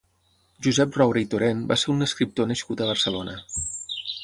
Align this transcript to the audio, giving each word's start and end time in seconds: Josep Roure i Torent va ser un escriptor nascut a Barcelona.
Josep 0.67 0.97
Roure 0.99 1.21
i 1.25 1.27
Torent 1.33 1.61
va 1.73 1.77
ser 1.83 1.91
un 1.95 2.07
escriptor 2.07 2.51
nascut 2.53 2.81
a 2.87 2.91
Barcelona. 2.95 3.39